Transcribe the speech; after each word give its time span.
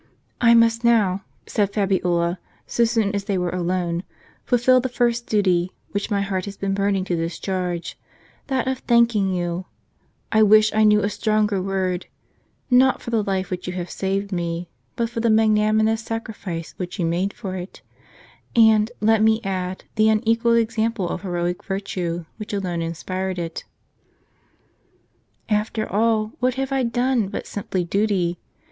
"I 0.51 0.55
must 0.55 0.83
now," 0.83 1.23
said 1.45 1.71
Fabiola, 1.73 2.39
so 2.65 2.85
soon 2.85 3.13
as 3.13 3.25
they 3.25 3.37
were 3.37 3.51
alone, 3.51 4.01
"fulfill 4.43 4.79
the 4.81 4.89
first 4.89 5.27
duty, 5.27 5.73
which 5.91 6.09
my 6.09 6.21
heart 6.23 6.45
has 6.45 6.57
been 6.57 6.73
burning 6.73 7.03
to 7.05 7.15
discharge, 7.15 7.99
that 8.47 8.67
of 8.67 8.79
thanking 8.79 9.31
you,— 9.31 9.67
I 10.31 10.41
wish 10.41 10.73
I 10.73 10.85
knew 10.85 11.01
a 11.01 11.09
stronger 11.11 11.61
word,— 11.61 12.07
not 12.81 12.99
for 12.99 13.11
the 13.11 13.21
life 13.21 13.51
which 13.51 13.67
you 13.67 13.73
have 13.73 13.91
saved 13.91 14.31
me, 14.31 14.69
but 14.95 15.07
for 15.07 15.19
the 15.19 15.29
magnanimous 15.29 16.01
sacrifice 16.01 16.73
which 16.77 16.97
you 16.97 17.05
made 17.05 17.31
for 17.31 17.55
it— 17.55 17.83
and, 18.55 18.91
let 19.01 19.21
me 19.21 19.39
add, 19.43 19.83
the 19.97 20.09
unequalled 20.09 20.57
example 20.57 21.07
of 21.09 21.21
heroic 21.21 21.63
virtue, 21.63 22.25
which 22.37 22.53
alone 22.53 22.81
inspired 22.81 23.37
it."" 23.37 23.65
After 25.47 25.87
all, 25.87 26.31
what 26.39 26.55
have 26.55 26.71
I 26.71 26.81
done, 26.81 27.27
but 27.27 27.45
simple 27.45 27.83
duty? 27.83 28.39